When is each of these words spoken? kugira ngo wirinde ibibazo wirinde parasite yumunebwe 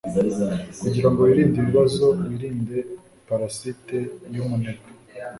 kugira 0.81 1.07
ngo 1.09 1.19
wirinde 1.27 1.57
ibibazo 1.59 2.05
wirinde 2.29 2.77
parasite 3.27 3.97
yumunebwe 4.33 4.89